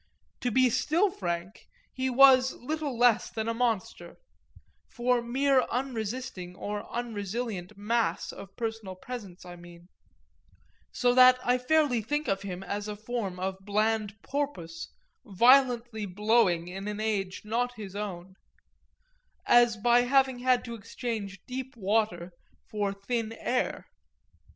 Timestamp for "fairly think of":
11.59-12.41